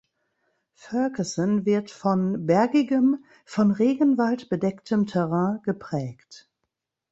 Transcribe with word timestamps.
Fergusson 0.73 1.67
wird 1.67 1.91
von 1.91 2.47
bergigem, 2.47 3.23
von 3.45 3.69
Regenwald 3.69 4.49
bedecktem 4.49 5.05
Terrain 5.05 5.59
geprägt. 5.63 6.49